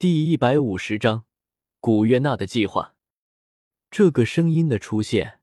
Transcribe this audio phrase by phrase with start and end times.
[0.00, 1.24] 第一百五十章，
[1.80, 2.94] 古月娜的计划。
[3.90, 5.40] 这个声音的出现，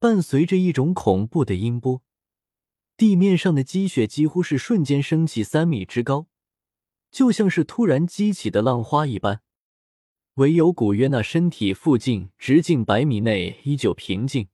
[0.00, 2.02] 伴随着一种恐怖的音波，
[2.96, 6.26] 地面上的积雪几乎是瞬间升起三米之高，
[7.12, 9.42] 就像是突然激起的浪花一般。
[10.34, 14.48] 唯有古月娜身体附近直径百米内依旧平静，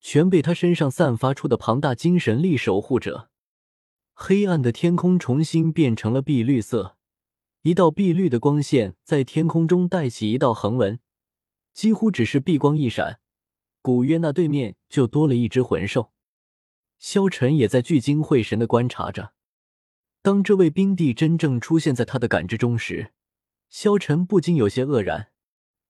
[0.00, 3.30] 全被她身上散发出的庞大精神力守护着。
[4.14, 6.95] 黑暗的天空重新变成了碧绿色，
[7.66, 11.00] 一道碧绿的光线在天空中带起一道横纹，
[11.72, 13.18] 几乎只是碧光一闪，
[13.82, 16.12] 古约娜对面就多了一只魂兽。
[17.00, 19.32] 萧晨也在聚精会神的观察着，
[20.22, 23.12] 当这位冰帝真正出现在他的感知中时。
[23.68, 25.32] 萧晨不禁有些愕然，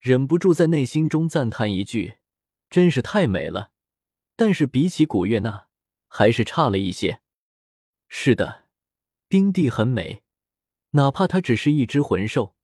[0.01, 2.15] 忍不住在内心中赞叹一句
[2.71, 3.73] ：“真是太美了。”
[4.35, 5.67] 但是比起古月娜，
[6.09, 7.21] 还是差了一些。
[8.09, 8.65] 是的，
[9.29, 10.23] 冰帝很美，
[10.97, 12.55] 哪怕它只是一只魂兽，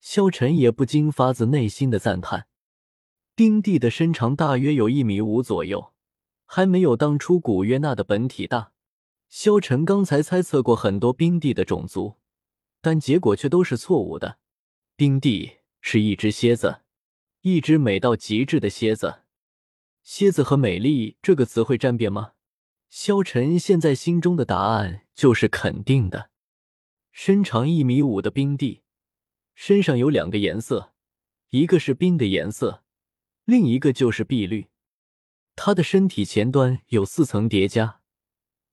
[0.00, 2.46] 萧晨也不禁发自内心的赞叹。
[3.34, 5.92] 冰帝的身长大约有一米五左右，
[6.46, 8.70] 还没有当初古月娜的本体大。
[9.28, 12.14] 萧晨刚才猜测过很多冰帝的种族，
[12.80, 14.38] 但结果却都是错误的。
[14.94, 16.82] 冰帝是一只蝎子，
[17.40, 19.22] 一只美到极致的蝎子。
[20.04, 22.34] 蝎子和美丽这个词会沾边吗？
[22.88, 26.30] 萧晨现在心中的答案就是肯定的。
[27.16, 28.82] 身长一米五的冰帝，
[29.54, 30.92] 身上有两个颜色，
[31.50, 32.82] 一个是冰的颜色，
[33.44, 34.66] 另一个就是碧绿。
[35.54, 38.00] 他的身体前端有四层叠加，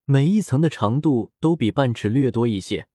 [0.06, 2.88] 每一层的长度都比半尺略多一些。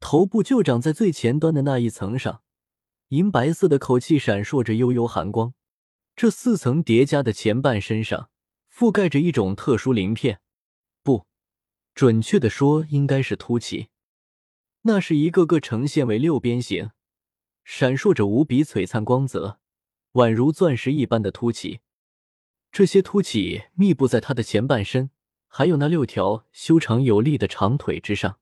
[0.00, 2.42] 头部就长在最前端的那一层上，
[3.10, 5.54] 银白色的口气闪烁着悠悠寒光。
[6.16, 8.30] 这四层叠加的前半身上
[8.68, 10.40] 覆盖着一种特殊鳞片，
[11.04, 11.24] 不
[11.94, 13.90] 准确的说，应该是凸起。
[14.88, 16.90] 那是一个个呈现为六边形，
[17.64, 19.58] 闪烁着无比璀璨光泽，
[20.12, 21.80] 宛如钻石一般的凸起。
[22.70, 25.10] 这些凸起密布在他的前半身，
[25.48, 28.38] 还有那六条修长有力的长腿之上。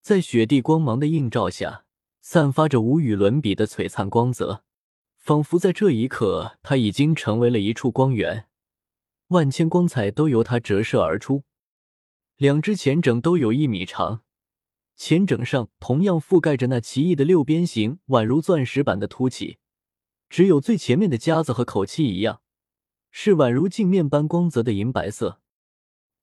[0.00, 1.84] 在雪地光芒的映照下，
[2.22, 4.64] 散发着无与伦比的璀璨光泽，
[5.18, 8.46] 仿佛在这一刻，他已经成为了一处光源，
[9.28, 11.44] 万千光彩都由他折射而出。
[12.38, 14.22] 两只前枕都有一米长，
[14.96, 19.58] 前枕上同样覆盖着那奇异的六边形，宛如钻石般的凸起。
[20.28, 22.40] 只有最前面的夹子和口器一样，
[23.10, 25.40] 是宛如镜面般光泽的银白色。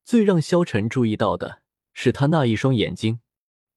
[0.04, 1.62] 最让萧晨注意到的
[1.94, 3.20] 是他那一双眼睛。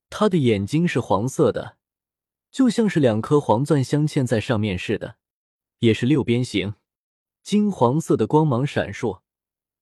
[0.09, 1.77] 他的眼睛是黄色的，
[2.49, 5.17] 就像是两颗黄钻镶嵌在上面似的，
[5.79, 6.75] 也是六边形，
[7.43, 9.21] 金黄色的光芒闪烁，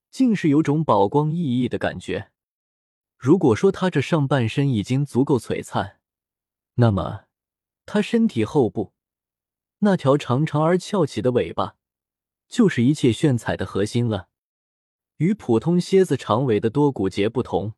[0.10, 2.31] 竟是有种宝光熠熠的感觉。
[3.22, 6.00] 如果说他这上半身已经足够璀璨，
[6.74, 7.26] 那么
[7.86, 8.94] 他身体后部
[9.78, 11.76] 那条长长而翘起的尾巴，
[12.48, 14.30] 就是一切炫彩的核心了。
[15.18, 17.76] 与普通蝎子长尾的多骨节不同。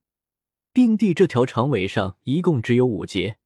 [0.71, 3.37] 冰帝这条长尾上一共只有五节，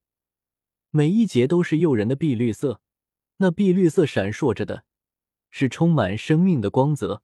[0.92, 2.80] 每一节都是诱人的碧绿色。
[3.38, 4.86] 那碧绿色闪烁着的，
[5.50, 7.24] 是充满生命的光泽。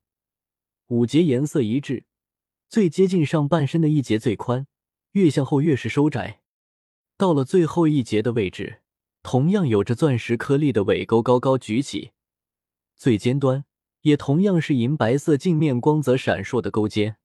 [0.88, 2.06] 五节颜色一致，
[2.74, 4.66] 最接近上半身的一节最宽，
[5.12, 6.42] 越向后越是收窄。
[7.18, 8.82] 到了最后一节的位置，
[9.22, 12.14] 同样有着钻石颗粒的尾钩高高举起，
[12.96, 13.66] 最尖端
[14.02, 17.18] 也同样是银白色镜面光泽闪烁的钩尖。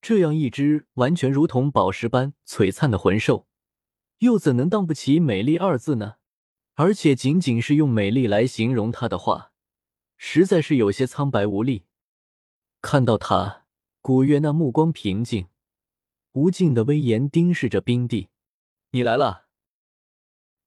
[0.00, 3.46] 这样一只完全如同宝石般璀璨的魂兽，
[4.20, 6.14] 又怎能当不起“美丽”二字呢？
[6.72, 9.52] 而且仅仅是用“美丽”来形容它的话，
[10.16, 11.84] 实在是有些苍白无力。
[12.80, 13.63] 看到它，
[14.06, 15.48] 古月娜目光平静，
[16.32, 18.28] 无尽的威严盯视着冰帝。
[18.90, 19.46] 你来了。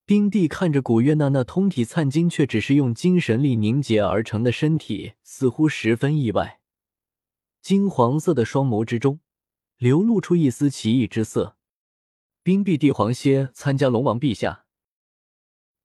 [0.07, 6.61] 冰帝看着古月娜那通体灿金却只是用精神力凝结而成的身体，似乎十分意外。
[7.61, 9.19] 金黄色的双眸之中。
[9.77, 11.57] 流露出一丝奇异之色。
[12.41, 14.65] 冰帝帝皇蝎参加龙王陛下。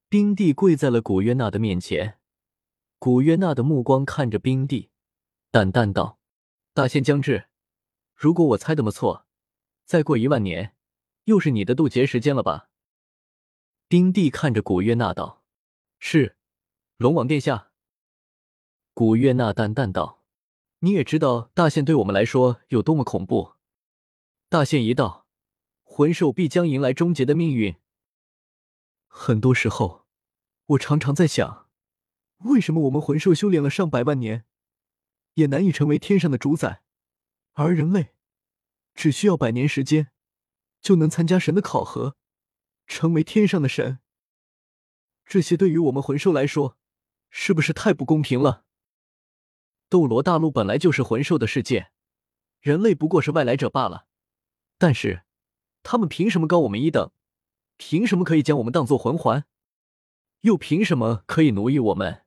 [0.09, 2.17] 冰帝跪在了古月娜的面前，
[2.99, 4.89] 古月娜的目光看着冰帝，
[5.51, 6.19] 淡淡道
[6.75, 7.49] ：“大限将至，
[8.15, 9.27] 如果我猜的没错，
[9.85, 10.75] 再过一万年，
[11.25, 12.71] 又是你的渡劫时间了吧？”
[13.89, 15.43] 冰帝看着古月娜道
[16.01, 16.37] ：“是，
[16.97, 17.73] 龙王殿下。”
[18.95, 20.23] 古月娜淡淡道
[20.81, 23.57] ：“你也知道大限对我们来说有多么恐怖。”
[24.49, 25.27] 大限一到，
[25.83, 27.77] 魂兽必将迎来终结的命运。
[29.07, 30.07] 很多时候，
[30.65, 31.69] 我常常在想，
[32.39, 34.47] 为什么我们魂兽修炼了上百万年，
[35.35, 36.83] 也难以成为天上的主宰，
[37.53, 38.15] 而人类
[38.95, 40.11] 只需要百年时间，
[40.81, 42.17] 就能参加神的考核，
[42.87, 44.01] 成为天上的神？
[45.25, 46.77] 这些对于我们魂兽来说，
[47.31, 48.65] 是不是太不公平了？
[49.89, 51.91] 斗罗大陆本来就是魂兽的世界，
[52.61, 54.07] 人类不过是外来者罢了。
[54.77, 55.23] 但是，
[55.83, 57.11] 他们凭什么高我们一等？
[57.79, 59.47] 凭什么可以将我们当做魂环？
[60.41, 62.27] 又凭什么可以奴役我们，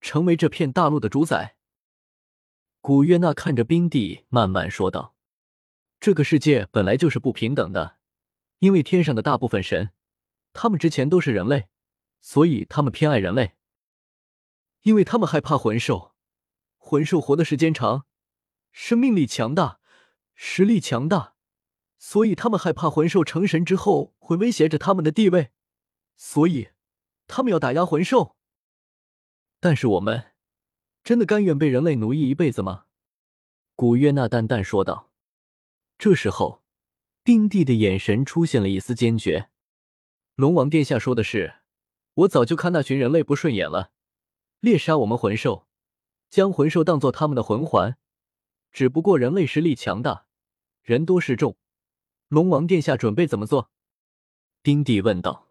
[0.00, 1.57] 成为这片大陆的主宰？
[2.80, 5.14] 古月娜看着冰帝，慢慢说道
[6.00, 7.98] ：“这个世界本来就是不平等的，
[8.60, 9.90] 因为天上的大部分神，
[10.52, 11.68] 他们之前都是人类，
[12.20, 13.56] 所以他们偏爱人类。
[14.82, 16.14] 因为他们害怕魂兽，
[16.76, 18.06] 魂兽活的时间长，
[18.70, 19.80] 生命力强大，
[20.34, 21.34] 实力强大，
[21.98, 25.50] 所以他们害怕魂兽成神之后会威胁着他们的地位，
[26.16, 26.68] 所以
[27.26, 28.36] 他们要打压魂兽。
[29.58, 30.32] 但是我们。”
[31.08, 32.84] 真的甘愿被人类奴役一辈子吗？
[33.74, 35.10] 古月娜淡淡说道。
[35.96, 36.62] 这时候，
[37.24, 39.48] 丁帝的眼神出现了一丝坚决。
[40.34, 41.60] 龙王殿下说的是，
[42.12, 43.90] 我早就看那群人类不顺眼了，
[44.60, 45.66] 猎杀我们魂兽，
[46.28, 47.96] 将魂兽当做他们的魂环。
[48.70, 50.26] 只不过人类实力强大，
[50.82, 51.56] 人多势众，
[52.28, 53.70] 龙王殿下准备怎么做？
[54.62, 55.47] 丁帝问道。